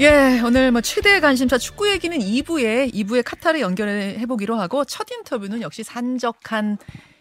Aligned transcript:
예, 0.00 0.40
오늘 0.42 0.72
뭐 0.72 0.80
최대 0.80 1.20
관심사 1.20 1.58
축구 1.58 1.90
얘기는 1.90 2.18
2부에 2.18 2.90
2부에 2.94 3.22
카타르 3.22 3.60
연결해 3.60 4.24
보기로 4.24 4.56
하고 4.56 4.82
첫 4.86 5.06
인터뷰는 5.10 5.60
역시 5.60 5.82
산적한 5.82 6.78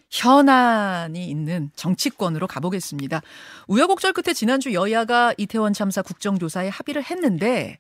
현안이 0.10 1.30
있는 1.30 1.72
정치권으로 1.76 2.48
가보겠습니다. 2.48 3.22
우여곡절 3.68 4.14
끝에 4.14 4.34
지난주 4.34 4.72
여야가 4.74 5.34
이태원 5.38 5.74
참사 5.74 6.02
국정조사에 6.02 6.70
합의를 6.70 7.04
했는데 7.04 7.80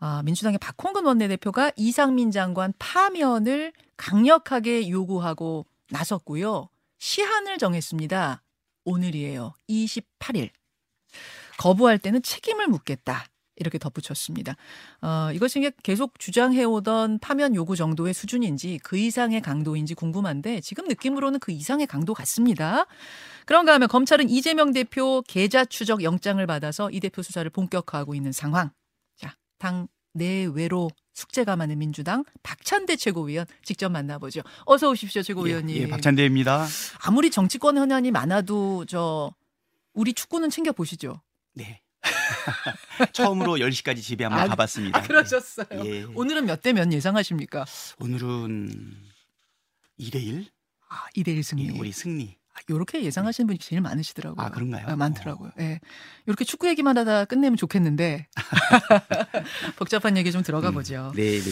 아, 0.00 0.22
민주당의 0.24 0.58
박홍근 0.58 1.06
원내대표가 1.06 1.70
이상민 1.76 2.32
장관 2.32 2.72
파면을 2.80 3.72
강력하게 3.96 4.90
요구하고 4.90 5.66
나섰고요. 5.90 6.68
시한을 6.98 7.58
정했습니다. 7.58 8.42
오늘이에요. 8.86 9.54
28일. 9.68 10.50
거부할 11.58 12.00
때는 12.00 12.22
책임을 12.22 12.66
묻겠다. 12.66 13.26
이렇게 13.56 13.78
덧붙였습니다. 13.78 14.56
어, 15.02 15.30
이것이 15.32 15.70
계속 15.82 16.18
주장해오던 16.18 17.18
파면 17.18 17.54
요구 17.54 17.76
정도의 17.76 18.14
수준인지 18.14 18.80
그 18.82 18.96
이상의 18.96 19.40
강도인지 19.40 19.94
궁금한데 19.94 20.60
지금 20.60 20.86
느낌으로는 20.88 21.38
그 21.40 21.52
이상의 21.52 21.86
강도 21.86 22.14
같습니다. 22.14 22.86
그런가 23.44 23.74
하면 23.74 23.88
검찰은 23.88 24.30
이재명 24.30 24.72
대표 24.72 25.22
계좌 25.26 25.64
추적 25.64 26.02
영장을 26.02 26.44
받아서 26.46 26.90
이 26.90 27.00
대표 27.00 27.22
수사를 27.22 27.48
본격화하고 27.50 28.14
있는 28.14 28.32
상황. 28.32 28.70
자, 29.16 29.36
당 29.58 29.88
내외로 30.14 30.90
숙제가 31.14 31.56
많은 31.56 31.78
민주당 31.78 32.24
박찬대 32.42 32.96
최고위원 32.96 33.46
직접 33.62 33.90
만나보죠. 33.90 34.42
어서 34.64 34.90
오십시오, 34.90 35.22
최고위원님. 35.22 35.76
예, 35.76 35.80
예 35.82 35.86
박찬대입니다. 35.88 36.66
아무리 37.04 37.30
정치권 37.30 37.76
현안이 37.76 38.10
많아도 38.10 38.84
저 38.86 39.32
우리 39.92 40.14
축구는 40.14 40.50
챙겨 40.50 40.72
보시죠. 40.72 41.20
네. 41.54 41.81
처음으로 43.12 43.54
10시까지 43.56 44.02
집에 44.02 44.24
한번 44.24 44.42
아, 44.42 44.48
가봤습니다. 44.48 44.98
아, 44.98 45.02
그러셨어요. 45.02 45.66
예. 45.84 46.02
오늘은 46.14 46.46
몇 46.46 46.62
대 46.62 46.72
몇 46.72 46.90
예상하십니까? 46.92 47.64
오늘은 47.98 48.96
2대 50.00 50.16
1? 50.22 50.46
아, 50.88 51.06
2대 51.16 51.28
1 51.28 51.42
승리. 51.42 51.66
예, 51.68 51.78
우리 51.78 51.92
승리. 51.92 52.36
아, 52.54 52.58
요렇게 52.68 53.02
예상하시는 53.02 53.46
분이 53.46 53.58
제일 53.58 53.80
많으시더라고요. 53.80 54.44
아, 54.44 54.50
그런가요? 54.50 54.86
아, 54.88 54.96
많더라고요. 54.96 55.52
예. 55.58 55.62
네. 55.62 55.80
이렇게 56.26 56.44
축구 56.44 56.68
얘기만 56.68 56.98
하다 56.98 57.24
끝내면 57.26 57.56
좋겠는데. 57.56 58.26
복잡한 59.76 60.16
얘기 60.16 60.30
좀 60.32 60.42
들어가 60.42 60.68
음, 60.68 60.74
보죠. 60.74 61.12
네, 61.16 61.40
네. 61.40 61.50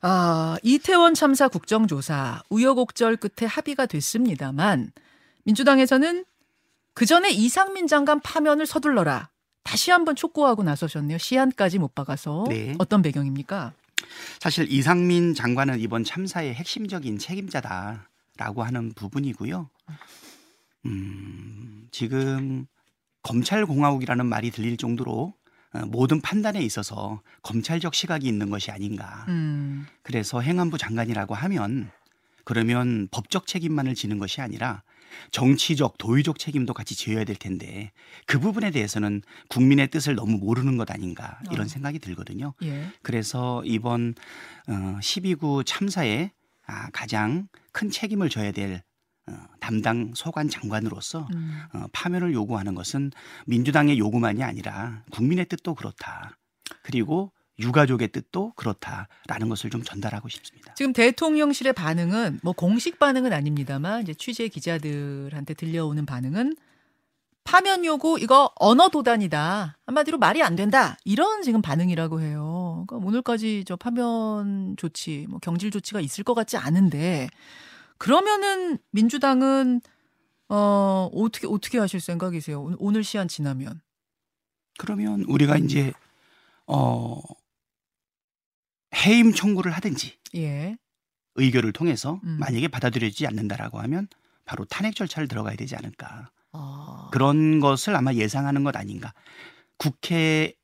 아, 0.00 0.56
이태원 0.62 1.14
참사 1.14 1.48
국정조사 1.48 2.42
우여곡절 2.50 3.16
끝에 3.16 3.46
합의가 3.48 3.86
됐습니다만 3.86 4.92
민주당에서는 5.44 6.24
그 6.94 7.06
전에 7.06 7.30
이상민 7.30 7.86
장관 7.86 8.20
파면을 8.20 8.66
서둘러라. 8.66 9.30
다시 9.68 9.90
한번 9.90 10.16
촉구하고 10.16 10.62
나서셨네요. 10.62 11.18
시안까지 11.18 11.78
못 11.78 11.94
박아서. 11.94 12.46
네. 12.48 12.74
어떤 12.78 13.02
배경입니까? 13.02 13.74
사실 14.40 14.66
이상민 14.72 15.34
장관은 15.34 15.78
이번 15.78 16.04
참사의 16.04 16.54
핵심적인 16.54 17.18
책임자다라고 17.18 18.62
하는 18.62 18.94
부분이고요. 18.94 19.68
음, 20.86 21.86
지금 21.90 22.66
검찰 23.22 23.66
공화국이라는 23.66 24.24
말이 24.24 24.50
들릴 24.50 24.78
정도로 24.78 25.34
어, 25.74 25.78
모든 25.80 26.22
판단에 26.22 26.62
있어서 26.62 27.20
검찰적 27.42 27.94
시각이 27.94 28.26
있는 28.26 28.48
것이 28.48 28.70
아닌가. 28.70 29.26
음. 29.28 29.86
그래서 30.00 30.40
행안부 30.40 30.78
장관이라고 30.78 31.34
하면 31.34 31.90
그러면 32.44 33.06
법적 33.10 33.46
책임만을 33.46 33.94
지는 33.94 34.18
것이 34.18 34.40
아니라 34.40 34.82
정치적, 35.30 35.98
도의적 35.98 36.38
책임도 36.38 36.74
같이 36.74 36.94
지어야 36.94 37.24
될 37.24 37.36
텐데 37.36 37.92
그 38.26 38.38
부분에 38.38 38.70
대해서는 38.70 39.22
국민의 39.48 39.88
뜻을 39.88 40.14
너무 40.14 40.38
모르는 40.38 40.76
것 40.76 40.90
아닌가 40.90 41.38
이런 41.50 41.66
어. 41.66 41.68
생각이 41.68 41.98
들거든요. 41.98 42.54
예. 42.62 42.88
그래서 43.02 43.62
이번 43.64 44.14
어 44.68 44.98
12구 45.00 45.64
참사에 45.66 46.32
아, 46.66 46.90
가장 46.92 47.48
큰 47.72 47.90
책임을 47.90 48.28
져야 48.28 48.52
될 48.52 48.82
어, 49.26 49.32
담당 49.60 50.12
소관 50.14 50.48
장관으로서 50.48 51.28
음. 51.34 51.62
어, 51.72 51.86
파면을 51.92 52.32
요구하는 52.32 52.74
것은 52.74 53.10
민주당의 53.46 53.98
요구만이 53.98 54.42
아니라 54.42 55.04
국민의 55.10 55.46
뜻도 55.46 55.74
그렇다. 55.74 56.38
그리고 56.82 57.32
유가족의 57.58 58.08
뜻도 58.08 58.52
그렇다라는 58.56 59.48
것을 59.48 59.70
좀 59.70 59.82
전달하고 59.82 60.28
싶습니다. 60.28 60.74
지금 60.74 60.92
대통령실의 60.92 61.72
반응은 61.72 62.40
뭐 62.42 62.52
공식 62.52 62.98
반응은 62.98 63.32
아닙니다만 63.32 64.02
이제 64.02 64.14
취재 64.14 64.48
기자들한테 64.48 65.54
들려오는 65.54 66.06
반응은 66.06 66.56
파면 67.44 67.84
요구 67.86 68.18
이거 68.20 68.52
언어 68.56 68.90
도단이다 68.90 69.78
한마디로 69.86 70.18
말이 70.18 70.42
안 70.42 70.54
된다 70.54 70.98
이런 71.04 71.40
지금 71.42 71.62
반응이라고 71.62 72.20
해요. 72.20 72.84
그러니까 72.86 73.06
오늘까지 73.08 73.64
저 73.66 73.74
파면 73.74 74.76
조치 74.76 75.26
뭐 75.30 75.38
경질 75.38 75.70
조치가 75.70 76.00
있을 76.00 76.24
것 76.24 76.34
같지 76.34 76.58
않은데 76.58 77.28
그러면은 77.96 78.78
민주당은 78.90 79.80
어 80.50 81.10
어떻게 81.12 81.46
어떻게 81.46 81.78
하실 81.78 82.00
생각이세요? 82.00 82.74
오늘 82.78 83.02
시한 83.02 83.28
지나면 83.28 83.80
그러면 84.78 85.24
우리가 85.26 85.56
이제 85.56 85.92
어 86.66 87.20
해임 88.96 89.32
청구를 89.32 89.72
하든지 89.72 90.18
예. 90.36 90.76
의결을 91.34 91.72
통해서 91.72 92.20
음. 92.24 92.36
만약에 92.40 92.68
받아들여지지 92.68 93.26
않는다라고 93.26 93.80
하면 93.80 94.08
바로 94.44 94.64
탄핵 94.64 94.94
절차를 94.94 95.28
들어가야 95.28 95.56
되지 95.56 95.76
않을까. 95.76 96.30
아. 96.52 97.08
그런 97.12 97.60
것을 97.60 97.94
아마 97.94 98.12
예상하는 98.14 98.64
것 98.64 98.76
아닌가. 98.76 99.12
국회의 99.76 100.54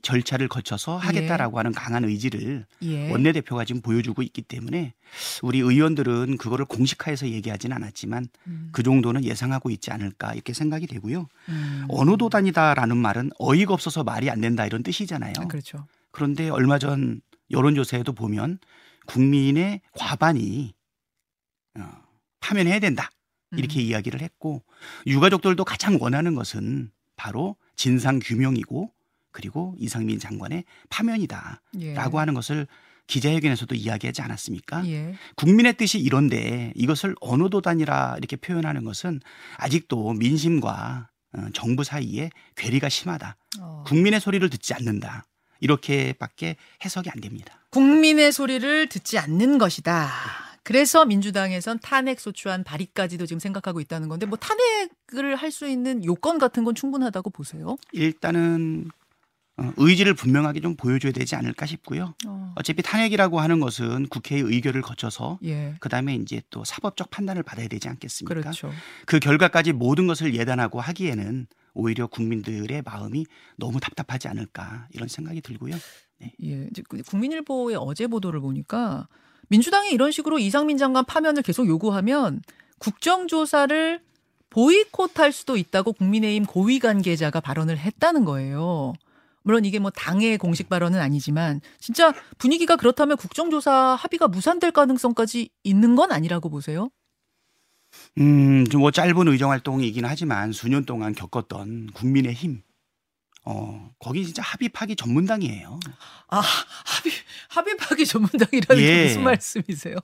절차를 0.00 0.48
거쳐서 0.48 1.00
예. 1.02 1.06
하겠다라고 1.06 1.56
예. 1.56 1.58
하는 1.58 1.72
강한 1.72 2.04
의지를 2.04 2.64
예. 2.82 3.10
원내대표가 3.10 3.64
지금 3.64 3.82
보여주고 3.82 4.22
있기 4.22 4.42
때문에 4.42 4.94
우리 5.42 5.58
의원들은 5.58 6.38
그거를 6.38 6.64
공식화해서 6.64 7.28
얘기하지는 7.28 7.76
않았지만 7.76 8.28
음. 8.46 8.68
그 8.72 8.82
정도는 8.82 9.24
예상하고 9.24 9.70
있지 9.70 9.90
않을까 9.90 10.32
이렇게 10.34 10.54
생각이 10.54 10.86
되고요. 10.86 11.26
음. 11.48 11.84
어느 11.88 12.16
도단이다라는 12.16 12.96
말은 12.96 13.30
어이가 13.38 13.74
없어서 13.74 14.04
말이 14.04 14.30
안 14.30 14.40
된다 14.40 14.64
이런 14.64 14.82
뜻이잖아요. 14.82 15.34
아, 15.38 15.46
그렇죠. 15.46 15.86
그런데 16.10 16.48
얼마 16.48 16.78
전 16.78 17.20
여론조사에도 17.52 18.12
보면 18.12 18.58
국민의 19.06 19.80
과반이 19.92 20.74
어, 21.78 21.82
파면해야 22.40 22.78
된다. 22.80 23.10
이렇게 23.54 23.80
음. 23.80 23.82
이야기를 23.82 24.20
했고 24.22 24.62
유가족들도 25.06 25.64
가장 25.64 25.98
원하는 26.00 26.34
것은 26.34 26.90
바로 27.16 27.56
진상 27.76 28.18
규명이고 28.22 28.90
그리고 29.30 29.74
이상민 29.78 30.18
장관의 30.18 30.64
파면이다라고 30.88 31.60
예. 31.80 31.94
하는 31.94 32.34
것을 32.34 32.66
기자회견에서도 33.06 33.74
이야기하지 33.74 34.22
않았습니까? 34.22 34.86
예. 34.88 35.14
국민의 35.36 35.76
뜻이 35.76 35.98
이런데 35.98 36.72
이것을 36.76 37.14
어느 37.20 37.50
도단이라 37.50 38.16
이렇게 38.18 38.36
표현하는 38.36 38.84
것은 38.84 39.20
아직도 39.56 40.14
민심과 40.14 41.10
어, 41.34 41.46
정부 41.54 41.82
사이에 41.82 42.30
괴리가 42.56 42.88
심하다. 42.88 43.36
어. 43.60 43.84
국민의 43.86 44.20
소리를 44.20 44.48
듣지 44.50 44.74
않는다. 44.74 45.24
이렇게밖에 45.62 46.56
해석이 46.84 47.08
안 47.10 47.20
됩니다. 47.20 47.54
국민의 47.70 48.32
소리를 48.32 48.88
듣지 48.88 49.18
않는 49.18 49.56
것이다. 49.58 50.10
그래서 50.64 51.04
민주당에선 51.04 51.78
탄핵 51.80 52.20
소추안 52.20 52.62
발의까지도 52.62 53.26
지금 53.26 53.40
생각하고 53.40 53.80
있다는 53.80 54.08
건데 54.08 54.26
뭐 54.26 54.36
탄핵을 54.38 55.34
할 55.36 55.50
수 55.50 55.66
있는 55.68 56.04
요건 56.04 56.38
같은 56.38 56.64
건 56.64 56.74
충분하다고 56.74 57.30
보세요? 57.30 57.76
일단은 57.92 58.88
어, 59.58 59.70
의지를 59.76 60.14
분명하게 60.14 60.60
좀 60.60 60.76
보여줘야 60.76 61.12
되지 61.12 61.36
않을까 61.36 61.66
싶고요. 61.66 62.14
어. 62.26 62.54
차피 62.64 62.80
탄핵이라고 62.82 63.38
하는 63.40 63.60
것은 63.60 64.06
국회의 64.08 64.40
의결을 64.40 64.80
거쳐서 64.80 65.38
예. 65.44 65.74
그다음에 65.80 66.14
이제 66.14 66.40
또 66.48 66.64
사법적 66.64 67.10
판단을 67.10 67.42
받아야 67.42 67.68
되지 67.68 67.88
않겠습니까? 67.88 68.34
그렇죠. 68.34 68.72
그 69.04 69.18
결과까지 69.18 69.72
모든 69.72 70.06
것을 70.06 70.34
예단하고 70.34 70.80
하기에는 70.80 71.46
오히려 71.74 72.06
국민들의 72.06 72.82
마음이 72.82 73.26
너무 73.56 73.80
답답하지 73.80 74.28
않을까 74.28 74.88
이런 74.92 75.08
생각이 75.08 75.40
들고요. 75.40 75.74
네. 76.18 76.32
예, 76.44 76.68
그 76.88 77.02
국민일보의 77.02 77.76
어제 77.78 78.06
보도를 78.06 78.40
보니까 78.40 79.08
민주당이 79.48 79.90
이런 79.90 80.10
식으로 80.10 80.38
이상민 80.38 80.78
장관 80.78 81.04
파면을 81.04 81.42
계속 81.42 81.66
요구하면 81.66 82.42
국정조사를 82.78 84.00
보이콧할 84.50 85.32
수도 85.32 85.56
있다고 85.56 85.94
국민의힘 85.94 86.44
고위 86.44 86.78
관계자가 86.78 87.40
발언을 87.40 87.78
했다는 87.78 88.24
거예요. 88.24 88.92
물론 89.42 89.64
이게 89.64 89.78
뭐 89.78 89.90
당의 89.90 90.38
공식 90.38 90.68
발언은 90.68 91.00
아니지만 91.00 91.60
진짜 91.78 92.12
분위기가 92.38 92.76
그렇다면 92.76 93.16
국정조사 93.16 93.96
합의가 93.98 94.28
무산될 94.28 94.70
가능성까지 94.72 95.50
있는 95.64 95.96
건 95.96 96.12
아니라고 96.12 96.48
보세요? 96.48 96.90
음, 98.18 98.66
좀 98.68 98.80
뭐 98.80 98.90
짧은 98.90 99.28
의정 99.28 99.50
활동이긴 99.50 100.04
하지만 100.04 100.52
수년 100.52 100.84
동안 100.84 101.14
겪었던 101.14 101.90
국민의 101.94 102.34
힘. 102.34 102.62
어, 103.44 103.90
거기 103.98 104.24
진짜 104.24 104.42
합의파기 104.42 104.96
전문당이에요. 104.96 105.80
아, 106.28 106.38
합의, 106.38 107.12
합의파기 107.48 108.06
전문당이라는 108.06 108.82
예. 108.82 108.86
게 108.86 109.04
무슨 109.06 109.22
말씀이세요? 109.24 109.96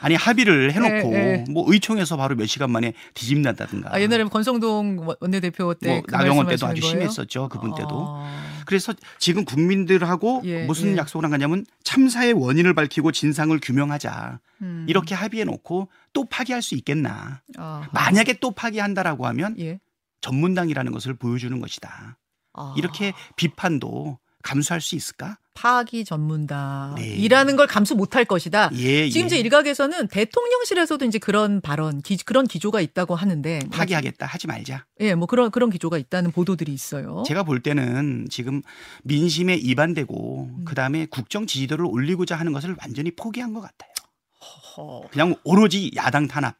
아니 0.00 0.14
합의를 0.14 0.72
해놓고 0.72 1.10
네, 1.10 1.36
네. 1.38 1.44
뭐 1.50 1.64
의총에서 1.66 2.16
바로 2.16 2.34
몇 2.36 2.46
시간 2.46 2.70
만에 2.70 2.92
뒤집는다든가. 3.14 3.94
아, 3.94 4.00
옛날에 4.00 4.24
권성동 4.24 5.06
원내대표 5.20 5.74
때 5.74 5.90
뭐 5.96 6.02
그 6.02 6.10
나경원 6.14 6.46
때도 6.48 6.66
아주 6.66 6.80
거예요? 6.82 6.90
심했었죠 7.10 7.48
그분 7.48 7.74
때도. 7.74 7.88
아... 7.90 8.44
그래서 8.66 8.94
지금 9.18 9.44
국민들하고 9.44 10.42
예, 10.44 10.64
무슨 10.64 10.92
예. 10.92 10.96
약속을 10.96 11.24
한 11.24 11.30
거냐면 11.30 11.64
참사의 11.82 12.32
원인을 12.32 12.74
밝히고 12.74 13.12
진상을 13.12 13.58
규명하자 13.62 14.40
음. 14.62 14.86
이렇게 14.88 15.14
합의해놓고 15.14 15.88
또 16.12 16.24
파기할 16.24 16.62
수 16.62 16.74
있겠나. 16.74 17.42
아하. 17.58 17.88
만약에 17.92 18.34
또 18.40 18.50
파기한다라고 18.52 19.26
하면 19.26 19.54
예. 19.58 19.80
전문당이라는 20.22 20.92
것을 20.92 21.14
보여주는 21.14 21.58
것이다. 21.60 22.16
아. 22.54 22.74
이렇게 22.76 23.12
비판도 23.36 24.18
감수할 24.42 24.80
수 24.80 24.94
있을까? 24.96 25.38
파기 25.54 26.04
전문다이라는 26.04 27.52
네. 27.52 27.56
걸 27.56 27.66
감수 27.66 27.94
못할 27.94 28.24
것이다. 28.24 28.70
예, 28.74 29.08
지금 29.08 29.26
예. 29.26 29.28
제 29.28 29.38
일각에서는 29.38 30.08
대통령실에서도 30.08 31.04
이제 31.06 31.18
그런 31.18 31.60
발언, 31.60 32.02
기, 32.02 32.16
그런 32.16 32.46
기조가 32.46 32.80
있다고 32.80 33.14
하는데 33.14 33.60
파기하겠다 33.70 34.26
하지 34.26 34.46
말자. 34.48 34.84
예, 35.00 35.14
뭐 35.14 35.26
그런 35.26 35.50
그런 35.50 35.70
기조가 35.70 35.96
있다는 35.98 36.32
보도들이 36.32 36.72
있어요. 36.72 37.22
제가 37.26 37.44
볼 37.44 37.60
때는 37.60 38.26
지금 38.30 38.62
민심에 39.04 39.54
이반되고 39.54 40.50
음. 40.50 40.64
그 40.64 40.74
다음에 40.74 41.06
국정 41.06 41.46
지지도를 41.46 41.86
올리고자 41.86 42.36
하는 42.36 42.52
것을 42.52 42.76
완전히 42.80 43.12
포기한 43.12 43.54
것 43.54 43.60
같아요. 43.60 43.90
허허. 44.76 45.08
그냥 45.10 45.36
오로지 45.44 45.92
야당 45.96 46.26
탄압, 46.26 46.56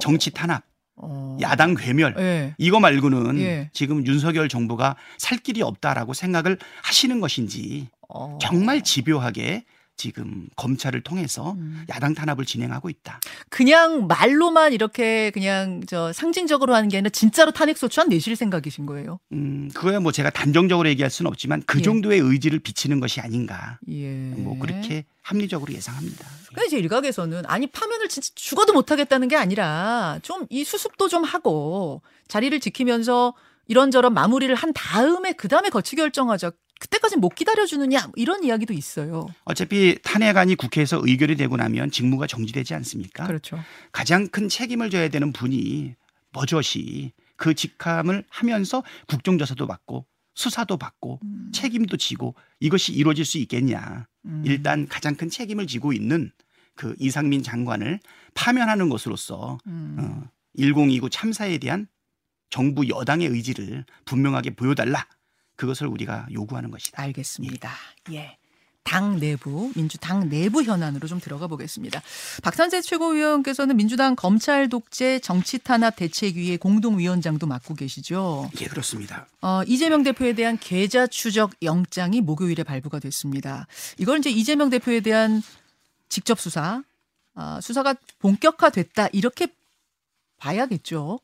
정치 0.00 0.30
탄압. 0.30 0.64
어. 0.94 1.38
야당 1.40 1.74
괴멸 1.74 2.14
예. 2.18 2.54
이거 2.58 2.78
말고는 2.78 3.40
예. 3.40 3.70
지금 3.72 4.06
윤석열 4.06 4.48
정부가 4.48 4.94
살 5.16 5.38
길이 5.38 5.62
없다라고 5.62 6.12
생각을 6.12 6.58
하시는 6.82 7.18
것인지 7.18 7.88
어. 8.14 8.38
정말 8.40 8.82
집요하게 8.82 9.64
지금 9.94 10.48
검찰을 10.56 11.02
통해서 11.02 11.52
음. 11.52 11.84
야당 11.90 12.14
탄압을 12.14 12.44
진행하고 12.46 12.88
있다. 12.88 13.20
그냥 13.50 14.06
말로만 14.06 14.72
이렇게 14.72 15.30
그냥 15.30 15.82
저 15.86 16.12
상징적으로 16.12 16.74
하는 16.74 16.88
게 16.88 16.96
아니라 16.96 17.10
진짜로 17.10 17.50
탄핵 17.52 17.76
소추안 17.76 18.08
내실 18.08 18.34
생각이신 18.34 18.86
거예요? 18.86 19.20
음, 19.32 19.70
그거야 19.74 20.00
뭐 20.00 20.10
제가 20.10 20.30
단정적으로 20.30 20.88
얘기할 20.88 21.10
수는 21.10 21.28
없지만 21.30 21.62
그 21.66 21.78
예. 21.78 21.82
정도의 21.82 22.20
의지를 22.20 22.58
비치는 22.58 23.00
것이 23.00 23.20
아닌가. 23.20 23.78
예. 23.90 24.10
뭐 24.36 24.58
그렇게 24.58 25.04
합리적으로 25.20 25.72
예상합니다. 25.72 26.26
그러니까 26.48 26.64
이제 26.66 26.78
일각에서는 26.78 27.42
아니 27.46 27.66
파면을 27.66 28.08
진짜 28.08 28.30
죽어도 28.34 28.72
못 28.72 28.90
하겠다는 28.90 29.28
게 29.28 29.36
아니라 29.36 30.18
좀 30.22 30.46
이 30.50 30.64
수습도 30.64 31.08
좀 31.08 31.22
하고 31.22 32.02
자리를 32.28 32.58
지키면서 32.60 33.34
이런저런 33.68 34.12
마무리를 34.12 34.52
한 34.54 34.72
다음에 34.72 35.32
그 35.32 35.48
다음에 35.48 35.68
거치 35.70 35.96
결정하자. 35.96 36.50
그때까지 36.82 37.16
못 37.16 37.36
기다려주느냐 37.36 38.10
이런 38.16 38.42
이야기도 38.42 38.74
있어요. 38.74 39.28
어차피 39.44 39.96
탄핵안이 40.02 40.56
국회에서 40.56 41.00
의결이 41.00 41.36
되고 41.36 41.56
나면 41.56 41.92
직무가 41.92 42.26
정지되지 42.26 42.74
않습니까? 42.74 43.24
그렇죠. 43.28 43.56
가장 43.92 44.26
큰 44.26 44.48
책임을 44.48 44.90
져야 44.90 45.08
되는 45.08 45.32
분이 45.32 45.94
버젓이 46.32 47.12
그 47.36 47.54
직함을 47.54 48.24
하면서 48.28 48.82
국정조사도 49.06 49.68
받고 49.68 50.06
수사도 50.34 50.76
받고 50.76 51.20
음. 51.22 51.52
책임도 51.54 51.98
지고 51.98 52.34
이것이 52.58 52.92
이루어질 52.92 53.24
수 53.24 53.38
있겠냐. 53.38 54.08
음. 54.24 54.42
일단 54.44 54.88
가장 54.88 55.14
큰 55.14 55.30
책임을 55.30 55.68
지고 55.68 55.92
있는 55.92 56.32
그 56.74 56.96
이상민 56.98 57.44
장관을 57.44 58.00
파면하는 58.34 58.88
것으로서 58.88 59.58
음. 59.68 59.96
어, 60.00 60.28
1029 60.58 61.10
참사에 61.10 61.58
대한 61.58 61.86
정부 62.50 62.88
여당의 62.88 63.28
의지를 63.28 63.84
분명하게 64.04 64.56
보여달라. 64.56 65.06
그것을 65.56 65.86
우리가 65.86 66.26
요구하는 66.32 66.70
것이다. 66.70 67.02
알겠습니다. 67.02 67.70
예. 68.10 68.16
예. 68.16 68.36
당 68.84 69.18
내부, 69.18 69.72
민주당 69.74 70.28
내부 70.28 70.62
현안으로 70.62 71.06
좀 71.06 71.20
들어가 71.20 71.46
보겠습니다. 71.46 72.02
박선재 72.42 72.82
최고위원께서는 72.82 73.76
민주당 73.76 74.16
검찰 74.16 74.68
독재 74.68 75.20
정치 75.20 75.58
탄압 75.58 75.96
대책위의 75.96 76.58
공동위원장도 76.58 77.46
맡고 77.46 77.74
계시죠. 77.74 78.50
예, 78.60 78.66
그렇습니다. 78.66 79.26
어, 79.40 79.62
이재명 79.66 80.02
대표에 80.02 80.32
대한 80.34 80.58
계좌 80.58 81.06
추적 81.06 81.52
영장이 81.62 82.20
목요일에 82.20 82.64
발부가 82.64 82.98
됐습니다. 82.98 83.66
이걸 83.98 84.18
이제 84.18 84.30
이재명 84.30 84.68
대표에 84.68 85.00
대한 85.00 85.42
직접 86.08 86.40
수사, 86.40 86.82
어, 87.34 87.58
수사가 87.62 87.94
본격화됐다 88.18 89.08
이렇게 89.12 89.46
봐야겠죠. 90.38 91.20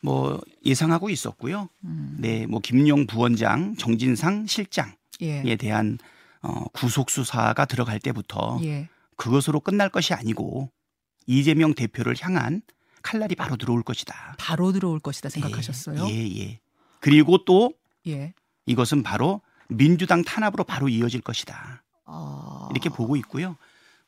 뭐 0.00 0.40
예상하고 0.64 1.10
있었고요. 1.10 1.68
음. 1.84 2.16
네, 2.18 2.46
뭐 2.46 2.60
김용 2.60 3.06
부원장, 3.06 3.76
정진상 3.76 4.46
실장에 4.46 4.92
예. 5.20 5.56
대한 5.56 5.98
어, 6.42 6.64
구속 6.72 7.10
수사가 7.10 7.64
들어갈 7.64 8.00
때부터 8.00 8.60
예. 8.62 8.88
그것으로 9.16 9.60
끝날 9.60 9.88
것이 9.88 10.14
아니고 10.14 10.70
이재명 11.26 11.74
대표를 11.74 12.16
향한 12.20 12.62
칼날이 13.02 13.34
바로 13.34 13.56
들어올 13.56 13.82
것이다. 13.82 14.36
바로 14.38 14.72
들어올 14.72 15.00
것이다 15.00 15.28
생각하셨어요? 15.28 16.06
예, 16.08 16.14
예. 16.14 16.40
예. 16.40 16.60
그리고 17.00 17.44
또 17.44 17.74
예. 18.06 18.32
이것은 18.66 19.02
바로 19.02 19.40
민주당 19.68 20.22
탄압으로 20.22 20.64
바로 20.64 20.88
이어질 20.88 21.20
것이다. 21.20 21.82
아... 22.04 22.68
이렇게 22.70 22.88
보고 22.88 23.16
있고요. 23.16 23.56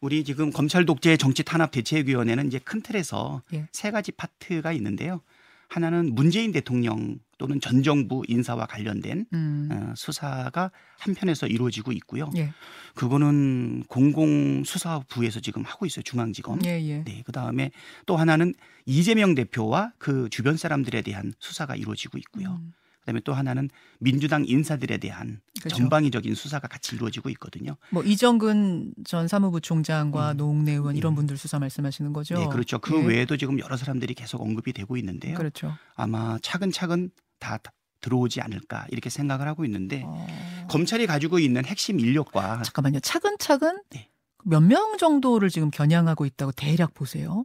우리 0.00 0.22
지금 0.22 0.52
검찰 0.52 0.84
독재 0.84 1.16
정치 1.16 1.42
탄압 1.42 1.70
대책위원회는 1.70 2.48
이제 2.48 2.58
큰 2.58 2.82
틀에서 2.82 3.42
예. 3.54 3.66
세 3.72 3.90
가지 3.90 4.12
파트가 4.12 4.72
있는데요. 4.72 5.22
하나는 5.68 6.14
문재인 6.14 6.52
대통령 6.52 7.18
또는 7.38 7.60
전 7.60 7.82
정부 7.82 8.22
인사와 8.28 8.66
관련된 8.66 9.26
음. 9.32 9.68
어, 9.72 9.92
수사가 9.96 10.70
한편에서 10.98 11.46
이루어지고 11.46 11.92
있고요. 11.92 12.30
예. 12.36 12.52
그거는 12.94 13.82
공공수사부에서 13.88 15.40
지금 15.40 15.62
하고 15.64 15.84
있어요. 15.86 16.02
중앙지검. 16.02 16.60
예, 16.64 16.80
예. 16.82 17.04
네. 17.04 17.22
그 17.24 17.32
다음에 17.32 17.70
또 18.06 18.16
하나는 18.16 18.54
이재명 18.86 19.34
대표와 19.34 19.92
그 19.98 20.28
주변 20.30 20.56
사람들에 20.56 21.02
대한 21.02 21.34
수사가 21.38 21.74
이루어지고 21.76 22.18
있고요. 22.18 22.60
음. 22.62 22.72
그다음에 23.04 23.20
또 23.20 23.34
하나는 23.34 23.68
민주당 24.00 24.44
인사들에 24.46 24.96
대한 24.96 25.40
그렇죠. 25.60 25.76
전방위적인 25.76 26.34
수사가 26.34 26.68
같이 26.68 26.96
이루어지고 26.96 27.28
있거든요. 27.30 27.76
뭐 27.90 28.02
이정근 28.02 28.94
전 29.04 29.28
사무부 29.28 29.60
총장과 29.60 30.32
음. 30.32 30.36
노웅래 30.38 30.72
의원 30.72 30.96
이런 30.96 31.12
음. 31.12 31.16
분들 31.16 31.36
수사 31.36 31.58
말씀하시는 31.58 32.12
거죠? 32.12 32.34
네, 32.34 32.46
그렇죠. 32.48 32.78
그 32.78 32.98
예. 32.98 33.06
외에도 33.06 33.36
지금 33.36 33.58
여러 33.58 33.76
사람들이 33.76 34.14
계속 34.14 34.40
언급이 34.40 34.72
되고 34.72 34.96
있는데요. 34.96 35.36
그렇죠. 35.36 35.74
아마 35.94 36.38
차근차근 36.42 37.10
다 37.38 37.58
들어오지 38.00 38.40
않을까 38.40 38.86
이렇게 38.90 39.08
생각을 39.08 39.46
하고 39.48 39.64
있는데 39.64 40.02
어... 40.04 40.26
검찰이 40.68 41.06
가지고 41.06 41.38
있는 41.38 41.64
핵심 41.64 42.00
인력과 42.00 42.62
잠깐만요. 42.62 43.00
차근차근 43.00 43.82
네. 43.90 44.10
몇 44.44 44.62
명 44.62 44.96
정도를 44.98 45.50
지금 45.50 45.70
겨냥하고 45.70 46.24
있다고 46.26 46.52
대략 46.52 46.94
보세요? 46.94 47.44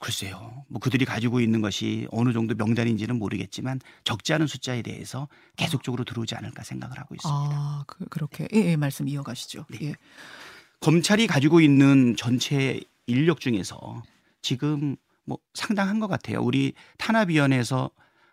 글쎄요. 0.00 0.64
뭐 0.68 0.80
그들이 0.80 1.04
가지고 1.04 1.40
있는 1.40 1.60
것이 1.60 2.08
어느 2.10 2.32
정도 2.32 2.54
명단인지는 2.54 3.18
모르겠지만 3.18 3.80
적지 4.04 4.32
않은 4.34 4.46
숫자에 4.46 4.82
대해서 4.82 5.28
계속적으로 5.56 6.04
들어오지 6.04 6.34
않을까 6.34 6.64
생각을 6.64 6.98
하고 6.98 7.14
있습니다. 7.14 7.38
아, 7.38 7.84
그, 7.86 8.18
렇게 8.18 8.48
예, 8.54 8.70
예, 8.70 8.76
말씀 8.76 9.08
이어가시죠. 9.08 9.66
네. 9.70 9.78
예. 9.82 9.94
검찰이 10.80 11.26
가지고 11.26 11.60
있는 11.60 12.16
전체 12.16 12.80
인력 13.06 13.40
중에서 13.40 14.02
지금 14.42 14.96
뭐 15.24 15.38
상당한 15.54 16.00
것 16.00 16.08
같아요. 16.08 16.40
우리 16.40 16.72
탄압위원회에서 16.98 17.90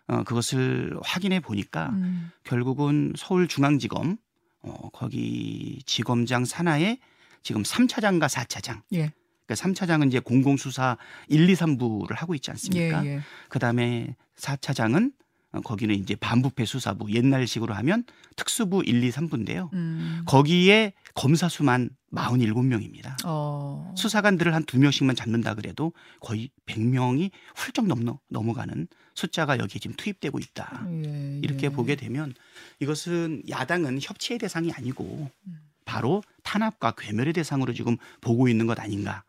어, 0.08 0.22
그것을 0.22 0.98
확인해 1.02 1.40
보니까 1.40 1.90
음. 1.90 2.30
결국은 2.44 3.12
서울중앙지검 3.16 4.16
어, 4.62 4.88
거기 4.92 5.80
지검장 5.84 6.44
산하에 6.44 6.98
지금 7.46 7.62
3차장과 7.62 8.28
4차장. 8.28 8.82
예. 8.94 9.12
그러니까 9.46 9.54
3차장은 9.54 10.08
이제 10.08 10.18
공공수사 10.18 10.96
1, 11.28 11.48
2, 11.48 11.54
3부를 11.54 12.16
하고 12.16 12.34
있지 12.34 12.50
않습니까? 12.50 13.06
예, 13.06 13.08
예. 13.10 13.20
그다음에 13.48 14.16
4차장은 14.36 15.12
어, 15.52 15.60
거기는 15.60 15.94
이제 15.94 16.16
반부패 16.16 16.64
수사부 16.64 17.12
옛날식으로 17.12 17.72
하면 17.74 18.02
특수부 18.34 18.82
1, 18.84 19.04
2, 19.04 19.10
3부인데요. 19.12 19.72
음. 19.74 20.22
거기에 20.26 20.92
검사 21.14 21.48
수만 21.48 21.90
47명입니다. 22.12 23.14
어. 23.24 23.94
수사관들을 23.96 24.52
한 24.52 24.64
두 24.64 24.80
명씩만 24.80 25.14
잡는다 25.14 25.54
그래도 25.54 25.92
거의 26.20 26.50
100명이 26.66 27.30
훌쩍 27.54 27.86
넘어 27.86 28.18
넘어가는 28.28 28.88
숫자가 29.14 29.58
여기에 29.60 29.78
지금 29.78 29.94
투입되고 29.96 30.40
있다. 30.40 30.84
예, 31.04 31.38
이렇게 31.44 31.66
예. 31.66 31.70
보게 31.70 31.94
되면 31.94 32.34
이것은 32.80 33.44
야당은 33.48 34.00
협치의 34.02 34.40
대상이 34.40 34.72
아니고 34.72 35.30
음. 35.46 35.60
바로 35.86 36.22
탄압과 36.42 36.92
괴멸의 36.98 37.32
대상으로 37.32 37.72
지금 37.72 37.96
보고 38.20 38.48
있는 38.48 38.66
것 38.66 38.78
아닌가. 38.78 39.24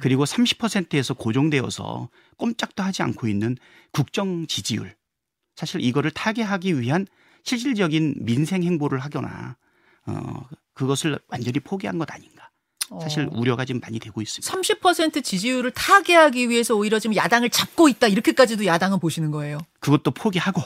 그리고 0.00 0.24
30%에서 0.24 1.14
고정되어서 1.14 2.10
꼼짝도 2.36 2.82
하지 2.82 3.02
않고 3.02 3.26
있는 3.26 3.56
국정 3.90 4.46
지지율. 4.46 4.94
사실 5.54 5.80
이거를 5.80 6.10
타개하기 6.10 6.80
위한 6.80 7.06
실질적인 7.42 8.16
민생 8.18 8.62
행보를 8.62 8.98
하거나 8.98 9.56
어 10.04 10.46
그것을 10.74 11.18
완전히 11.28 11.58
포기한 11.60 11.98
것 11.98 12.10
아닌가. 12.12 12.50
사실 13.00 13.24
어. 13.24 13.30
우려가 13.32 13.64
지금 13.64 13.80
많이 13.80 13.98
되고 13.98 14.20
있습니다. 14.20 14.52
30% 14.52 15.24
지지율을 15.24 15.72
타개하기 15.72 16.48
위해서 16.48 16.76
오히려 16.76 17.00
지금 17.00 17.16
야당을 17.16 17.50
잡고 17.50 17.88
있다 17.88 18.06
이렇게까지도 18.06 18.66
야당은 18.66 19.00
보시는 19.00 19.30
거예요. 19.32 19.58
그것도 19.80 20.12
포기하고 20.12 20.62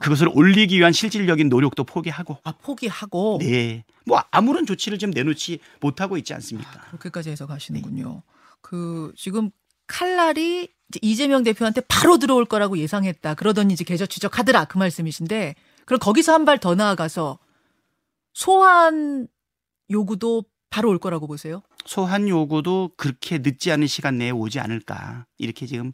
그것을 0.00 0.28
올리기 0.32 0.78
위한 0.78 0.92
실질적인 0.92 1.48
노력도 1.48 1.84
포기하고. 1.84 2.38
아, 2.44 2.52
포기하고? 2.52 3.38
네. 3.40 3.84
뭐 4.06 4.22
아무런 4.30 4.64
조치를 4.66 4.98
좀 4.98 5.10
내놓지 5.10 5.58
못하고 5.80 6.16
있지 6.16 6.32
않습니까? 6.34 6.70
아, 6.80 6.84
그렇게까지 6.88 7.30
해서 7.30 7.46
가시는군요. 7.46 8.14
네. 8.14 8.22
그 8.60 9.12
지금 9.16 9.50
칼날이 9.86 10.68
이재명 11.02 11.42
대표한테 11.42 11.80
바로 11.82 12.18
들어올 12.18 12.44
거라고 12.44 12.78
예상했다. 12.78 13.34
그러더니 13.34 13.74
이제 13.74 13.84
계좌 13.84 14.06
추적하더라. 14.06 14.66
그 14.66 14.78
말씀이신데 14.78 15.54
그럼 15.86 15.98
거기서 15.98 16.32
한 16.34 16.44
발 16.44 16.58
더 16.58 16.74
나아가서 16.76 17.38
소환 18.32 19.26
요구도 19.90 20.44
바로 20.70 20.88
올 20.90 20.98
거라고 20.98 21.26
보세요? 21.26 21.62
소환 21.84 22.28
요구도 22.28 22.92
그렇게 22.96 23.38
늦지 23.38 23.72
않은 23.72 23.86
시간 23.86 24.18
내에 24.18 24.30
오지 24.30 24.60
않을까 24.60 25.26
이렇게 25.38 25.66
지금 25.66 25.92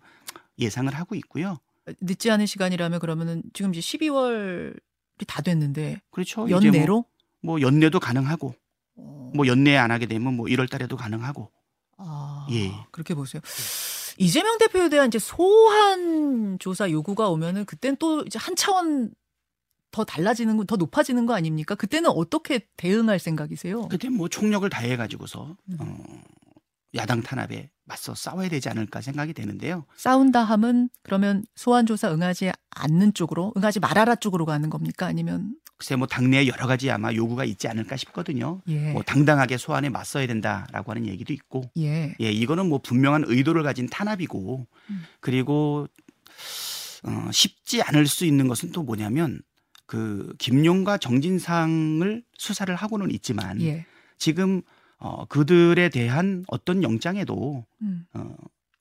예상을 0.59 0.93
하고 0.95 1.15
있고요. 1.15 1.59
늦지 2.01 2.31
않은 2.31 2.47
시간이라면 2.47 3.01
그러면은 3.01 3.43
지금 3.53 3.75
이제 3.75 3.81
12월이 3.81 5.27
다 5.27 5.43
됐는데 5.43 6.01
그렇죠. 6.11 6.49
연내로 6.51 7.05
뭐, 7.41 7.59
뭐, 7.59 7.61
연내도 7.61 8.01
가능하고 8.01 8.55
어... 8.97 9.33
뭐 9.35 9.47
연내 9.47 9.77
안 9.77 9.91
하게 9.91 10.07
되면 10.07 10.35
뭐 10.35 10.47
1월 10.47 10.71
달에도 10.71 10.97
가능하고 10.97 11.51
아, 11.99 12.47
예. 12.51 12.73
그렇게 12.91 13.15
보세요. 13.15 13.41
이재명 14.19 14.59
대표에 14.59 14.89
대한 14.89 15.09
이제 15.09 15.19
소환 15.19 16.59
조사 16.59 16.91
요구가 16.91 17.29
오면은 17.29 17.65
그땐 17.65 17.97
또 17.99 18.23
이제 18.23 18.39
한 18.39 18.57
차원 18.57 19.13
더 19.91 20.05
달라지는 20.05 20.57
거, 20.57 20.65
더 20.65 20.77
높아지는 20.77 21.27
거 21.27 21.35
아닙니까? 21.35 21.75
그때는 21.75 22.11
어떻게 22.11 22.67
대응할 22.77 23.19
생각이세요? 23.19 23.89
그때 23.89 24.09
뭐 24.09 24.29
총력을 24.29 24.69
다해 24.69 24.97
가지고서 24.97 25.57
음. 25.71 25.77
어, 25.81 26.23
야당 26.97 27.23
탄압에 27.23 27.71
맞서 27.85 28.15
싸워야 28.15 28.49
되지 28.49 28.69
않을까 28.69 29.01
생각이 29.01 29.33
되는데요. 29.33 29.85
싸운다 29.97 30.43
함은 30.43 30.89
그러면 31.03 31.45
소환 31.55 31.87
조사 31.87 32.13
응하지 32.13 32.53
않는 32.71 33.15
쪽으로, 33.15 33.53
응하지 33.57 33.81
말아라 33.81 34.17
쪽으로 34.17 34.45
가는 34.45 34.69
겁니까? 34.69 35.07
아니면 35.07 35.55
글쎄 35.77 35.95
뭐 35.95 36.07
당내에 36.07 36.47
여러 36.47 36.67
가지 36.67 36.91
아마 36.91 37.13
요구가 37.13 37.45
있지 37.45 37.69
않을까 37.69 37.97
싶거든요. 37.97 38.63
예. 38.69 38.93
뭐 38.93 39.03
당당하게 39.03 39.59
소환에 39.59 39.89
맞서야 39.89 40.27
된다라고 40.27 40.93
하는 40.93 41.07
얘기도 41.07 41.33
있고, 41.33 41.71
예, 41.79 42.15
예 42.21 42.31
이거는 42.31 42.69
뭐 42.69 42.79
분명한 42.79 43.25
의도를 43.27 43.63
가진 43.63 43.87
탄압이고, 43.87 44.67
음. 44.91 45.05
그리고 45.21 45.87
어, 47.05 47.31
쉽지 47.31 47.83
않을 47.83 48.07
수 48.07 48.25
있는 48.25 48.49
것은 48.49 48.73
또 48.73 48.83
뭐냐면 48.83 49.41
그 49.87 50.35
김용과 50.39 50.99
정진상을 50.99 52.25
수사를 52.37 52.75
하고는 52.75 53.11
있지만 53.13 53.61
예. 53.61 53.87
지금 54.19 54.63
어 54.99 55.25
그들에 55.27 55.89
대한 55.89 56.45
어떤 56.49 56.83
영장에도 56.83 57.65
음. 57.83 58.07
어 58.15 58.35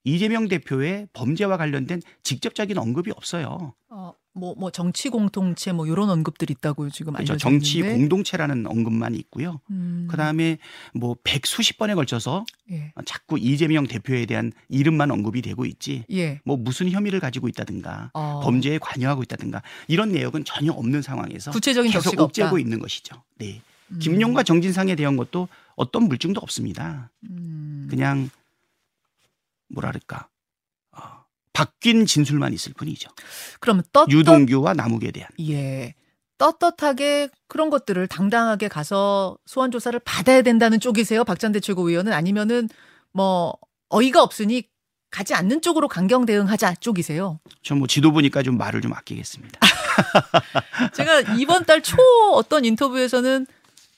이재명 0.05 0.47
대표의 0.47 1.07
범죄와 1.13 1.57
관련된 1.57 2.01
직접적인 2.23 2.77
언급이 2.77 3.11
없어요. 3.11 3.73
어, 3.89 4.13
뭐, 4.33 4.53
뭐 4.55 4.69
정치 4.69 5.09
공동체 5.09 5.71
뭐 5.71 5.87
이런 5.87 6.09
언급들이 6.09 6.53
있다고 6.57 6.89
지금 6.89 7.13
그렇죠. 7.13 7.33
알려져 7.33 7.49
정치 7.49 7.81
공동체라는 7.81 8.67
언급만 8.67 9.15
있고요. 9.15 9.61
음. 9.71 10.07
그다음에 10.09 10.59
뭐 10.93 11.15
백수십 11.23 11.79
번에 11.79 11.95
걸쳐서 11.95 12.45
예. 12.69 12.93
자꾸 13.05 13.39
이재명 13.39 13.87
대표에 13.87 14.27
대한 14.27 14.51
이름만 14.69 15.09
언급이 15.09 15.41
되고 15.41 15.65
있지. 15.65 16.03
예. 16.11 16.39
뭐 16.45 16.55
무슨 16.55 16.91
혐의를 16.91 17.19
가지고 17.19 17.47
있다든가 17.47 18.11
어. 18.13 18.41
범죄에 18.43 18.77
관여하고 18.77 19.23
있다든가 19.23 19.63
이런 19.87 20.11
내역은 20.11 20.45
전혀 20.45 20.71
없는 20.71 21.01
상황에서 21.01 21.49
구체적인 21.49 21.91
계속 21.91 22.19
옥죄고 22.19 22.59
있는 22.59 22.77
것이죠. 22.77 23.23
네. 23.39 23.59
음. 23.91 23.99
김용과 23.99 24.43
정진상에 24.43 24.95
대한 24.95 25.17
것도 25.17 25.47
어떤 25.75 26.03
물증도 26.03 26.39
없습니다. 26.41 27.11
음. 27.29 27.87
그냥 27.89 28.29
뭐랄까 29.69 30.27
바뀐 31.53 32.05
진술만 32.05 32.51
있을 32.53 32.73
뿐이죠. 32.73 33.09
그럼 33.61 33.81
떳 33.93 34.09
유동규와 34.11 34.73
남욱에 34.73 35.11
대한 35.11 35.29
예 35.39 35.93
떳떳하게 36.37 37.29
그런 37.47 37.69
것들을 37.69 38.07
당당하게 38.07 38.67
가서 38.67 39.37
소환 39.45 39.71
조사를 39.71 39.97
받아야 40.01 40.41
된다는 40.41 40.81
쪽이세요, 40.81 41.23
박찬대 41.23 41.61
최고위원은 41.61 42.11
아니면은 42.11 42.67
뭐 43.13 43.53
어이가 43.87 44.21
없으니 44.21 44.63
가지 45.11 45.33
않는 45.33 45.61
쪽으로 45.61 45.87
강경 45.87 46.25
대응하자 46.25 46.75
쪽이세요. 46.75 47.39
저뭐 47.63 47.87
지도부니까 47.87 48.43
좀 48.43 48.57
말을 48.57 48.81
좀 48.81 48.91
아끼겠습니다. 48.91 49.57
제가 50.93 51.21
이번 51.37 51.63
달 51.63 51.81
초 51.81 51.95
어떤 52.33 52.65
인터뷰에서는 52.65 53.47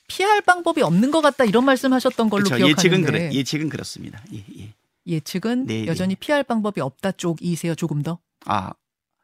피할 0.07 0.41
방법이 0.41 0.81
없는 0.81 1.11
것 1.11 1.21
같다 1.21 1.45
이런 1.45 1.65
말씀하셨던 1.65 2.29
걸로 2.29 2.45
그렇죠. 2.45 2.65
기억하는데 2.65 2.89
예측은 2.89 3.03
그래 3.03 3.31
예측은 3.33 3.69
그렇습니다. 3.69 4.23
예, 4.33 4.43
예. 4.59 4.73
예측은 5.05 5.67
네, 5.67 5.81
네. 5.81 5.87
여전히 5.87 6.15
네. 6.15 6.19
피할 6.19 6.43
방법이 6.43 6.81
없다 6.81 7.13
쪽이세요, 7.13 7.75
조금 7.75 8.01
더? 8.01 8.19
아. 8.45 8.71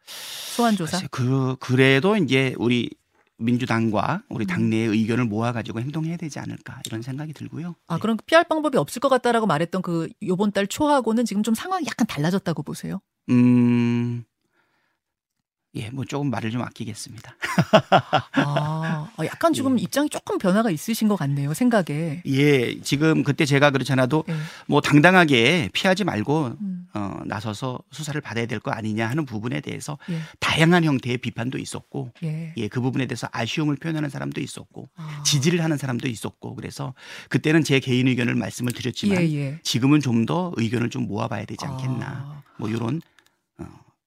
소환 0.05 0.75
조사. 0.75 1.01
그 1.11 1.55
그래도 1.59 2.15
이제 2.15 2.53
우리 2.57 2.89
민주당과 3.37 4.23
우리 4.29 4.45
음. 4.45 4.47
당내의 4.47 4.89
의견을 4.89 5.25
모아가지고 5.25 5.79
행동해야 5.79 6.17
되지 6.17 6.39
않을까 6.39 6.81
이런 6.85 7.01
생각이 7.01 7.33
들고요. 7.33 7.75
아, 7.87 7.95
네. 7.95 8.01
그럼 8.01 8.17
피할 8.25 8.43
방법이 8.43 8.77
없을 8.77 8.99
것 8.99 9.09
같다라고 9.09 9.45
말했던 9.47 9.81
그 9.81 10.09
요번 10.25 10.51
달 10.51 10.67
초하고는 10.67 11.25
지금 11.25 11.43
좀 11.43 11.55
상황이 11.55 11.85
약간 11.87 12.07
달라졌다고 12.07 12.63
보세요? 12.63 13.01
음, 13.29 14.23
예, 15.75 15.89
뭐 15.89 16.05
조금 16.05 16.29
말을 16.29 16.51
좀 16.51 16.61
아끼겠습니다. 16.61 17.35
아, 18.33 19.09
아, 19.17 19.25
약간 19.25 19.53
지금 19.53 19.79
예. 19.79 19.83
입장이 19.83 20.07
조금 20.09 20.37
변화가 20.37 20.69
있으신 20.69 21.07
것 21.07 21.15
같네요, 21.15 21.53
생각에. 21.53 22.21
예, 22.25 22.81
지금 22.81 23.23
그때 23.23 23.45
제가 23.45 23.71
그렇지 23.71 23.91
않아도 23.93 24.23
예. 24.29 24.35
뭐 24.67 24.81
당당하게 24.81 25.69
피하지 25.73 26.03
말고 26.03 26.57
음. 26.61 26.87
어, 26.93 27.19
나서서 27.25 27.79
수사를 27.91 28.19
받아야 28.21 28.45
될 28.45 28.59
거 28.59 28.71
아니냐 28.71 29.09
하는 29.09 29.25
부분에 29.25 29.59
대해서 29.61 29.97
예. 30.09 30.19
다양한 30.39 30.83
형태의 30.83 31.17
비판도 31.17 31.57
있었고, 31.57 32.11
예. 32.23 32.53
예, 32.55 32.67
그 32.67 32.79
부분에 32.79 33.07
대해서 33.07 33.27
아쉬움을 33.31 33.75
표현하는 33.77 34.09
사람도 34.09 34.39
있었고, 34.41 34.89
아. 34.95 35.23
지지를 35.25 35.63
하는 35.63 35.77
사람도 35.77 36.07
있었고, 36.07 36.55
그래서 36.55 36.93
그때는 37.29 37.63
제 37.63 37.79
개인 37.79 38.07
의견을 38.07 38.35
말씀을 38.35 38.71
드렸지만 38.73 39.21
예, 39.23 39.33
예. 39.33 39.59
지금은 39.63 39.99
좀 40.01 40.23
더 40.23 40.53
의견을 40.55 40.89
좀 40.89 41.05
모아봐야 41.07 41.43
되지 41.43 41.65
않겠나, 41.65 42.05
아. 42.05 42.43
뭐 42.57 42.69
이런 42.69 42.97
어, 42.97 43.12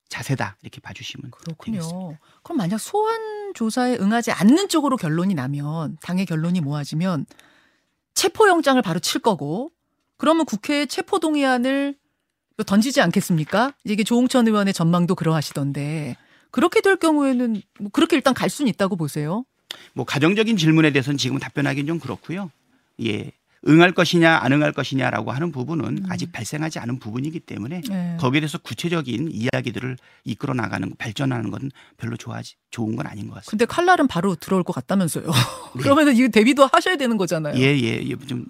자세다 0.09 0.57
이렇게 0.63 0.81
봐주시면 0.81 1.31
그렇군요. 1.31 1.81
되겠습니다. 1.81 2.21
그럼 2.43 2.59
만약 2.59 2.79
소환 2.79 3.53
조사에 3.55 3.97
응하지 3.97 4.31
않는 4.33 4.69
쪽으로 4.69 4.97
결론이 4.97 5.35
나면 5.35 5.99
당의 6.03 6.27
결론이 6.27 6.61
모아지면 6.61 7.27
체포영장을 8.15 8.81
바로 8.83 8.99
칠 9.01 9.21
거고 9.21 9.71
그러면 10.17 10.47
국회에 10.47 10.87
체포 10.87 11.19
동의안을 11.19 11.97
던지지 12.65 13.01
않겠습니까? 13.03 13.75
이게 13.85 14.03
조홍천 14.03 14.47
의원의 14.47 14.73
전망도 14.73 15.15
그러하시던데 15.15 16.17
그렇게 16.51 16.81
될 16.81 16.97
경우에는 16.97 17.61
뭐 17.81 17.91
그렇게 17.93 18.17
일단 18.17 18.33
갈 18.33 18.49
수는 18.49 18.71
있다고 18.71 18.97
보세요. 18.97 19.45
뭐 19.93 20.07
가정적인 20.07 20.57
질문에 20.57 20.91
대해서는 20.93 21.19
지금 21.19 21.39
답변하기는 21.39 21.87
좀 21.87 22.01
그렇고요. 22.01 22.51
예. 23.05 23.33
응할 23.69 23.93
것이냐 23.93 24.39
안 24.43 24.53
응할 24.53 24.73
것이냐라고 24.73 25.33
하는 25.33 25.53
부분은 25.53 25.85
음. 25.85 26.07
아직 26.09 26.33
발생하지 26.33 26.79
않은 26.79 26.99
부분이기 26.99 27.41
때문에 27.41 27.81
네. 27.89 28.17
거기에 28.21 28.41
대해서 28.41 28.59
구체적인 28.59 29.31
이야기들을 29.33 29.97
이끌어 30.25 30.55
나가는 30.55 30.93
발전하는 30.99 31.51
건 31.51 31.71
별로 31.97 32.17
좋아지 32.17 32.57
좋은 32.71 32.97
건 32.97 33.07
아닌 33.07 33.29
것 33.29 33.35
같습니다. 33.37 33.51
근데 33.51 33.65
칼날은 33.65 34.07
바로 34.07 34.35
들어올 34.35 34.63
것 34.63 34.73
같다면서요. 34.73 35.27
네. 35.27 35.33
그러면은 35.83 36.17
이 36.17 36.29
대비도 36.29 36.69
하셔야 36.73 36.97
되는 36.97 37.17
거잖아요. 37.17 37.57
예, 37.57 37.77
예. 37.79 38.03
예. 38.05 38.17
좀 38.27 38.47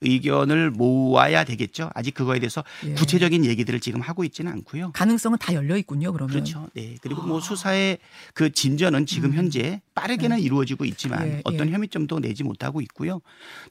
의견을 0.00 0.70
모아야 0.70 1.44
되겠죠. 1.44 1.90
아직 1.94 2.14
그거에 2.14 2.38
대해서 2.38 2.62
예. 2.84 2.94
구체적인 2.94 3.44
얘기들을 3.44 3.80
지금 3.80 4.00
하고 4.00 4.24
있지는 4.24 4.52
않고요. 4.52 4.92
가능성은 4.92 5.38
다 5.38 5.54
열려 5.54 5.76
있군요. 5.76 6.12
그러면 6.12 6.32
그렇죠. 6.32 6.68
네. 6.74 6.96
그리고 7.02 7.22
뭐 7.22 7.38
아. 7.38 7.40
수사의 7.40 7.98
그 8.34 8.52
진전은 8.52 9.06
지금 9.06 9.30
음. 9.30 9.36
현재 9.36 9.80
빠르게는 9.94 10.36
네. 10.36 10.42
이루어지고 10.42 10.84
있지만 10.84 11.26
예. 11.26 11.40
어떤 11.44 11.68
예. 11.68 11.72
혐의점도 11.72 12.20
내지 12.20 12.44
못하고 12.44 12.80
있고요. 12.82 13.20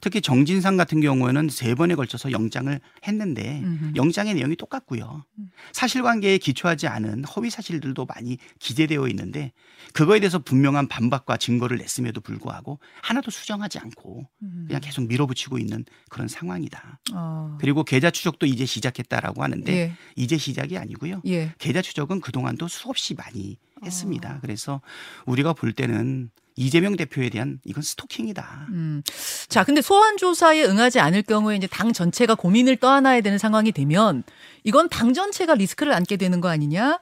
특히 0.00 0.20
정진상 0.20 0.76
같은 0.76 1.00
경우에는 1.00 1.48
세 1.48 1.74
번에 1.74 1.94
걸쳐서 1.94 2.32
영장을 2.32 2.78
했는데 3.06 3.60
음흠. 3.64 3.92
영장의 3.96 4.34
내용이 4.34 4.56
똑같고요. 4.56 5.24
음. 5.38 5.50
사실관계에 5.72 6.38
기초하지 6.38 6.88
않은 6.88 7.24
허위 7.24 7.48
사실들도 7.48 8.04
많이 8.04 8.38
기재되어 8.58 9.08
있는데 9.08 9.52
그거에 9.94 10.20
대해서 10.20 10.38
분명한 10.38 10.88
반박과 10.88 11.38
증거를 11.38 11.78
냈음에도 11.78 12.20
불구하고 12.20 12.80
하나도 13.02 13.30
수정하지 13.30 13.78
않고 13.78 14.28
음. 14.42 14.64
그냥 14.66 14.80
계속 14.82 15.06
밀어붙이고 15.06 15.58
있는 15.58 15.84
그런 16.10 16.17
상황이다. 16.26 16.98
어. 17.12 17.56
그리고 17.60 17.84
계좌 17.84 18.10
추적도 18.10 18.46
이제 18.46 18.66
시작했다라고 18.66 19.44
하는데 19.44 19.72
예. 19.72 19.92
이제 20.16 20.36
시작이 20.36 20.76
아니고요. 20.76 21.22
예. 21.26 21.52
계좌 21.58 21.82
추적은 21.82 22.20
그동안도 22.20 22.66
수없이 22.66 23.14
많이 23.14 23.58
했습니다. 23.84 24.34
어. 24.34 24.38
그래서 24.40 24.80
우리가 25.26 25.52
볼 25.52 25.72
때는 25.72 26.30
이재명 26.56 26.96
대표에 26.96 27.30
대한 27.30 27.60
이건 27.64 27.84
스토킹이다. 27.84 28.66
음. 28.70 29.02
자, 29.48 29.62
근데 29.62 29.80
소환 29.80 30.16
조사에 30.16 30.64
응하지 30.64 30.98
않을 30.98 31.22
경우에 31.22 31.54
이제 31.54 31.68
당 31.68 31.92
전체가 31.92 32.34
고민을 32.34 32.78
떠안아야 32.78 33.20
되는 33.20 33.38
상황이 33.38 33.70
되면 33.70 34.24
이건 34.64 34.88
당 34.88 35.14
전체가 35.14 35.54
리스크를 35.54 35.92
안게 35.92 36.16
되는 36.16 36.40
거 36.40 36.48
아니냐? 36.48 36.98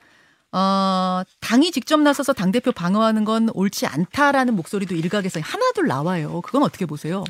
어, 0.53 1.23
당이 1.41 1.71
직접 1.73 2.00
나서서 2.00 2.33
당대표 2.33 2.73
방어하는 2.73 3.25
건 3.25 3.50
옳지 3.53 3.87
않다라는 3.87 4.55
목소리도 4.55 4.95
일각에서 4.95 5.41
하나둘 5.41 5.87
나와요. 5.87 6.41
그건 6.43 6.62
어떻게 6.62 6.87
보세요? 6.87 7.25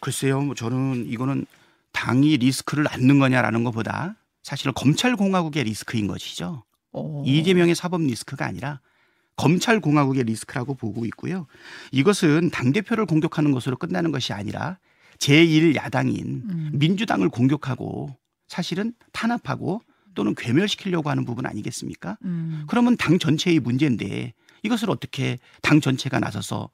글쎄요. 0.00 0.40
뭐 0.40 0.54
저는 0.54 1.06
이거는 1.08 1.46
당이 1.92 2.36
리스크를 2.38 2.86
안는 2.88 3.18
거냐라는 3.18 3.64
것보다 3.64 4.16
사실은 4.42 4.72
검찰공화국의 4.74 5.64
리스크인 5.64 6.06
것이죠. 6.06 6.64
오. 6.92 7.20
어. 7.20 7.24
이재명의 7.26 7.74
사법 7.74 8.02
리스크가 8.02 8.46
아니라 8.46 8.80
검찰공화국의 9.36 10.24
리스크라고 10.24 10.74
보고 10.74 11.04
있고요. 11.06 11.46
이것은 11.92 12.50
당대표를 12.50 13.06
공격하는 13.06 13.52
것으로 13.52 13.76
끝나는 13.76 14.12
것이 14.12 14.32
아니라 14.32 14.78
제1야당인 15.18 16.24
음. 16.24 16.70
민주당을 16.74 17.28
공격하고 17.28 18.16
사실은 18.48 18.92
탄압하고 19.12 19.82
또는 20.14 20.34
괴멸시키려고 20.34 21.10
하는 21.10 21.24
부분 21.24 21.46
아니겠습니까? 21.46 22.18
음. 22.24 22.64
그러면 22.68 22.96
당 22.96 23.18
전체의 23.18 23.60
문제인데 23.60 24.32
이것을 24.62 24.90
어떻게 24.90 25.38
당 25.62 25.80
전체가 25.80 26.18
나서서 26.20 26.70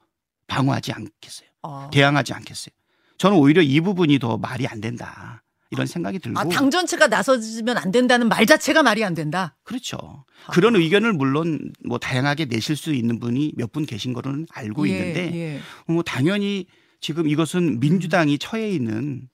방어하지 0.46 0.92
않겠어요? 0.92 1.48
어. 1.62 1.90
대항하지 1.92 2.32
않겠어요? 2.34 2.72
저는 3.18 3.36
오히려 3.38 3.62
이 3.62 3.80
부분이 3.80 4.18
더 4.18 4.36
말이 4.38 4.66
안 4.66 4.80
된다. 4.80 5.42
이런 5.70 5.86
생각이 5.86 6.20
들고. 6.20 6.38
아, 6.38 6.44
당 6.44 6.70
전체가 6.70 7.08
나서지면 7.08 7.76
안 7.76 7.90
된다는 7.90 8.28
말 8.28 8.46
자체가 8.46 8.82
말이 8.84 9.02
안 9.02 9.14
된다. 9.14 9.56
그렇죠. 9.64 10.24
아. 10.46 10.52
그런 10.52 10.76
의견을 10.76 11.12
물론 11.12 11.72
뭐 11.84 11.98
다양하게 11.98 12.44
내실 12.44 12.76
수 12.76 12.94
있는 12.94 13.18
분이 13.18 13.54
몇 13.56 13.72
분 13.72 13.84
계신 13.84 14.12
거는 14.12 14.46
알고 14.52 14.88
예, 14.88 14.92
있는데, 14.92 15.34
예. 15.34 15.60
뭐 15.92 16.02
당연히 16.04 16.66
지금 17.00 17.28
이것은 17.28 17.80
민주당이 17.80 18.38
처해 18.38 18.70
있는 18.70 19.28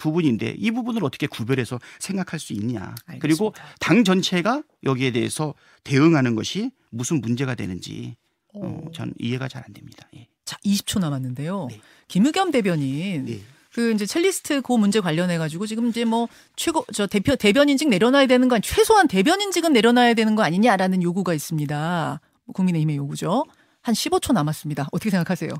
부분인데 0.00 0.56
이 0.58 0.70
부분을 0.72 1.04
어떻게 1.04 1.26
구별해서 1.28 1.78
생각할 2.00 2.40
수 2.40 2.52
있냐. 2.54 2.94
알겠습니다. 3.06 3.18
그리고 3.20 3.54
당 3.78 4.02
전체가 4.02 4.62
여기에 4.84 5.12
대해서 5.12 5.54
대응하는 5.84 6.34
것이 6.34 6.70
무슨 6.90 7.20
문제가 7.20 7.54
되는지 7.54 8.16
어, 8.54 8.84
전 8.92 9.14
이해가 9.20 9.46
잘 9.46 9.62
안 9.64 9.72
됩니다. 9.72 10.08
예. 10.16 10.26
자, 10.44 10.56
20초 10.64 10.98
남았는데요. 10.98 11.68
네. 11.70 11.80
김의겸 12.08 12.50
대변인 12.50 13.26
네. 13.26 13.40
그 13.72 13.92
이제 13.92 14.04
첼리스트 14.06 14.62
그 14.62 14.72
문제 14.72 14.98
관련해 14.98 15.38
가지고 15.38 15.66
지금 15.66 15.88
이제 15.88 16.04
뭐 16.04 16.26
최고 16.56 16.84
저 16.92 17.06
대표 17.06 17.36
대변인직 17.36 17.88
내려놔야 17.88 18.26
되는 18.26 18.48
거 18.48 18.56
아니 18.56 18.62
최소한 18.62 19.06
대변인직은 19.06 19.72
내려놔야 19.72 20.14
되는 20.14 20.34
거 20.34 20.42
아니냐라는 20.42 21.02
요구가 21.04 21.34
있습니다. 21.34 22.20
국민의힘의 22.52 22.96
요구죠. 22.96 23.44
한 23.82 23.94
15초 23.94 24.32
남았습니다. 24.32 24.88
어떻게 24.90 25.10
생각하세요? 25.10 25.50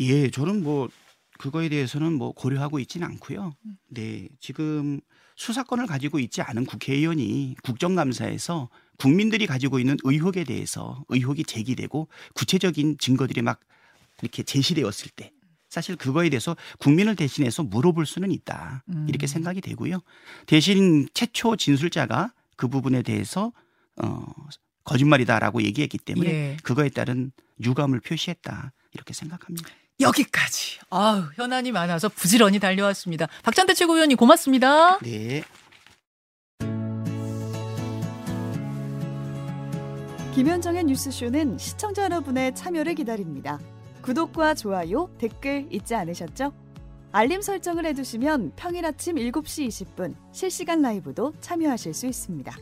예, 0.00 0.30
저는 0.30 0.64
뭐 0.64 0.88
그거에 1.42 1.68
대해서는 1.68 2.12
뭐 2.12 2.30
고려하고 2.30 2.78
있지는 2.78 3.04
않고요. 3.08 3.56
네, 3.88 4.28
지금 4.38 5.00
수사권을 5.34 5.88
가지고 5.88 6.20
있지 6.20 6.40
않은 6.40 6.66
국회의원이 6.66 7.56
국정감사에서 7.64 8.68
국민들이 8.96 9.48
가지고 9.48 9.80
있는 9.80 9.96
의혹에 10.04 10.44
대해서 10.44 11.04
의혹이 11.08 11.42
제기되고 11.42 12.06
구체적인 12.34 12.98
증거들이 12.98 13.42
막 13.42 13.58
이렇게 14.20 14.44
제시되었을 14.44 15.10
때 15.16 15.32
사실 15.68 15.96
그거에 15.96 16.28
대해서 16.28 16.56
국민을 16.78 17.16
대신해서 17.16 17.64
물어볼 17.64 18.06
수는 18.06 18.30
있다. 18.30 18.84
이렇게 19.08 19.24
음. 19.24 19.26
생각이 19.26 19.60
되고요. 19.62 19.98
대신 20.46 21.08
최초 21.12 21.56
진술자가 21.56 22.32
그 22.54 22.68
부분에 22.68 23.02
대해서 23.02 23.52
어 23.96 24.24
거짓말이다라고 24.84 25.62
얘기했기 25.62 25.98
때문에 25.98 26.30
예. 26.30 26.56
그거에 26.62 26.88
따른 26.88 27.32
유감을 27.60 27.98
표시했다. 27.98 28.72
이렇게 28.92 29.12
생각합니다. 29.12 29.68
여기까지. 30.02 30.78
아우, 30.90 31.24
현안이 31.34 31.72
많아서 31.72 32.08
부지런히 32.08 32.58
달려왔습니다. 32.58 33.28
박찬대 33.42 33.74
최고위원님 33.74 34.16
고맙습니다. 34.16 34.98
네. 34.98 35.42
김현정의 40.34 40.84
뉴스쇼는 40.84 41.58
시청자 41.58 42.04
여러분의 42.04 42.54
참여를 42.54 42.94
기다립니다. 42.94 43.58
구독과 44.02 44.54
좋아요, 44.54 45.10
댓글 45.18 45.66
잊지 45.70 45.94
않으셨죠? 45.94 46.52
알림 47.12 47.42
설정을 47.42 47.84
해두시면 47.86 48.52
평일 48.56 48.86
아침 48.86 49.16
7시 49.16 49.68
20분 49.68 50.14
실시간 50.32 50.80
라이브도 50.80 51.34
참여하실 51.40 51.92
수 51.92 52.06
있습니다. 52.06 52.56